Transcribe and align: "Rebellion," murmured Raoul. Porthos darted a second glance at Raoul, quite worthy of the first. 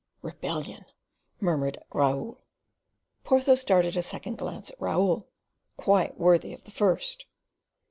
"Rebellion," 0.23 0.85
murmured 1.39 1.77
Raoul. 1.93 2.39
Porthos 3.23 3.63
darted 3.63 3.95
a 3.95 4.01
second 4.01 4.39
glance 4.39 4.71
at 4.71 4.81
Raoul, 4.81 5.27
quite 5.77 6.19
worthy 6.19 6.55
of 6.55 6.63
the 6.63 6.71
first. 6.71 7.27